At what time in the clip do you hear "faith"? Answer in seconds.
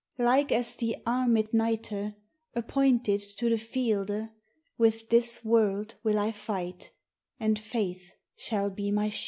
7.59-8.15